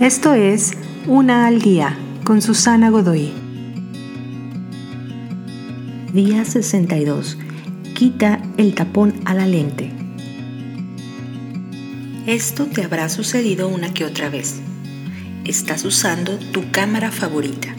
Esto 0.00 0.34
es 0.34 0.72
Una 1.06 1.46
al 1.46 1.62
Día 1.62 1.96
con 2.22 2.42
Susana 2.42 2.90
Godoy. 2.90 3.32
Día 6.12 6.44
62. 6.44 7.38
Quita 7.94 8.42
el 8.58 8.74
tapón 8.74 9.14
a 9.24 9.32
la 9.32 9.46
lente. 9.46 9.90
Esto 12.26 12.66
te 12.66 12.84
habrá 12.84 13.08
sucedido 13.08 13.68
una 13.68 13.94
que 13.94 14.04
otra 14.04 14.28
vez. 14.28 14.56
Estás 15.46 15.86
usando 15.86 16.36
tu 16.52 16.70
cámara 16.70 17.10
favorita, 17.10 17.74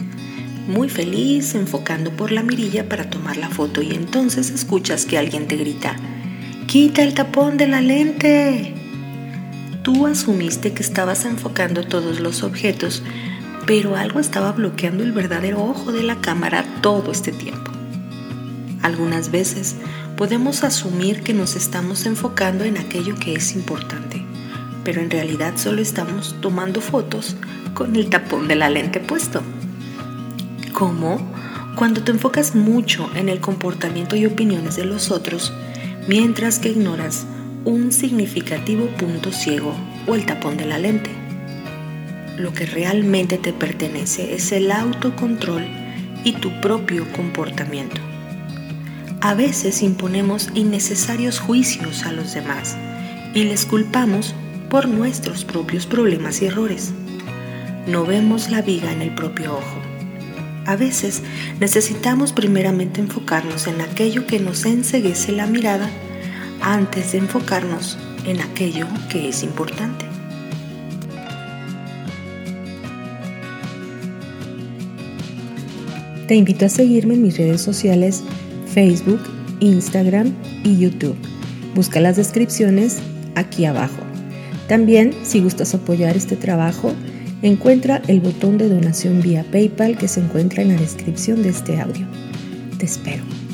muy 0.66 0.88
feliz 0.88 1.54
enfocando 1.54 2.10
por 2.10 2.32
la 2.32 2.42
mirilla 2.42 2.88
para 2.88 3.10
tomar 3.10 3.36
la 3.36 3.48
foto 3.48 3.80
y 3.80 3.92
entonces 3.92 4.50
escuchas 4.50 5.06
que 5.06 5.18
alguien 5.18 5.46
te 5.46 5.56
grita, 5.56 5.94
quita 6.66 7.04
el 7.04 7.14
tapón 7.14 7.56
de 7.56 7.68
la 7.68 7.80
lente. 7.80 8.77
Tú 9.88 10.06
asumiste 10.06 10.74
que 10.74 10.82
estabas 10.82 11.24
enfocando 11.24 11.82
todos 11.82 12.20
los 12.20 12.42
objetos, 12.42 13.02
pero 13.66 13.96
algo 13.96 14.20
estaba 14.20 14.52
bloqueando 14.52 15.02
el 15.02 15.12
verdadero 15.12 15.64
ojo 15.64 15.92
de 15.92 16.02
la 16.02 16.20
cámara 16.20 16.62
todo 16.82 17.10
este 17.10 17.32
tiempo. 17.32 17.72
Algunas 18.82 19.30
veces 19.30 19.76
podemos 20.14 20.62
asumir 20.62 21.22
que 21.22 21.32
nos 21.32 21.56
estamos 21.56 22.04
enfocando 22.04 22.64
en 22.64 22.76
aquello 22.76 23.14
que 23.14 23.32
es 23.32 23.54
importante, 23.54 24.22
pero 24.84 25.00
en 25.00 25.08
realidad 25.08 25.54
solo 25.56 25.80
estamos 25.80 26.36
tomando 26.42 26.82
fotos 26.82 27.34
con 27.72 27.96
el 27.96 28.10
tapón 28.10 28.46
de 28.46 28.56
la 28.56 28.68
lente 28.68 29.00
puesto. 29.00 29.40
¿Cómo? 30.74 31.32
Cuando 31.76 32.02
te 32.02 32.12
enfocas 32.12 32.54
mucho 32.54 33.08
en 33.14 33.30
el 33.30 33.40
comportamiento 33.40 34.16
y 34.16 34.26
opiniones 34.26 34.76
de 34.76 34.84
los 34.84 35.10
otros, 35.10 35.50
mientras 36.06 36.58
que 36.58 36.68
ignoras 36.68 37.24
un 37.64 37.92
significativo 37.92 38.86
punto 38.86 39.32
ciego 39.32 39.74
o 40.06 40.14
el 40.14 40.26
tapón 40.26 40.56
de 40.56 40.66
la 40.66 40.78
lente. 40.78 41.10
Lo 42.36 42.52
que 42.52 42.66
realmente 42.66 43.38
te 43.38 43.52
pertenece 43.52 44.34
es 44.34 44.52
el 44.52 44.70
autocontrol 44.70 45.66
y 46.24 46.32
tu 46.32 46.60
propio 46.60 47.06
comportamiento. 47.12 48.00
A 49.20 49.34
veces 49.34 49.82
imponemos 49.82 50.48
innecesarios 50.54 51.40
juicios 51.40 52.04
a 52.04 52.12
los 52.12 52.34
demás 52.34 52.76
y 53.34 53.44
les 53.44 53.66
culpamos 53.66 54.34
por 54.70 54.88
nuestros 54.88 55.44
propios 55.44 55.86
problemas 55.86 56.40
y 56.42 56.46
errores. 56.46 56.92
No 57.86 58.04
vemos 58.04 58.50
la 58.50 58.62
viga 58.62 58.92
en 58.92 59.02
el 59.02 59.14
propio 59.14 59.54
ojo. 59.54 59.82
A 60.66 60.76
veces 60.76 61.22
necesitamos 61.58 62.32
primeramente 62.32 63.00
enfocarnos 63.00 63.66
en 63.66 63.80
aquello 63.80 64.26
que 64.26 64.38
nos 64.38 64.66
enseguece 64.66 65.32
la 65.32 65.46
mirada 65.46 65.90
antes 66.60 67.12
de 67.12 67.18
enfocarnos 67.18 67.98
en 68.24 68.40
aquello 68.40 68.86
que 69.10 69.28
es 69.28 69.42
importante. 69.42 70.04
Te 76.26 76.34
invito 76.34 76.66
a 76.66 76.68
seguirme 76.68 77.14
en 77.14 77.22
mis 77.22 77.38
redes 77.38 77.62
sociales 77.62 78.22
Facebook, 78.74 79.20
Instagram 79.60 80.34
y 80.62 80.78
YouTube. 80.78 81.16
Busca 81.74 82.00
las 82.00 82.16
descripciones 82.16 82.98
aquí 83.34 83.64
abajo. 83.64 84.02
También, 84.68 85.14
si 85.22 85.40
gustas 85.40 85.74
apoyar 85.74 86.16
este 86.16 86.36
trabajo, 86.36 86.92
encuentra 87.40 88.02
el 88.08 88.20
botón 88.20 88.58
de 88.58 88.68
donación 88.68 89.22
vía 89.22 89.44
PayPal 89.50 89.96
que 89.96 90.08
se 90.08 90.20
encuentra 90.20 90.62
en 90.62 90.68
la 90.68 90.80
descripción 90.80 91.42
de 91.42 91.48
este 91.48 91.80
audio. 91.80 92.06
Te 92.78 92.84
espero. 92.84 93.47